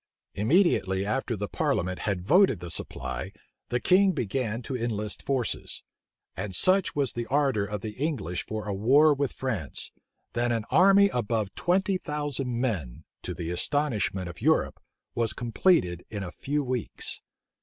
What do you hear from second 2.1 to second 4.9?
voted the supply, the king began to